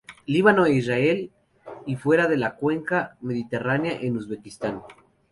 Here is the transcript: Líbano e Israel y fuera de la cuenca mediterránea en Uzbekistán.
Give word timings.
Líbano 0.25 0.65
e 0.65 0.73
Israel 0.73 1.29
y 1.85 1.95
fuera 1.95 2.25
de 2.27 2.35
la 2.35 2.55
cuenca 2.55 3.17
mediterránea 3.21 3.91
en 4.01 4.17
Uzbekistán. 4.17 4.81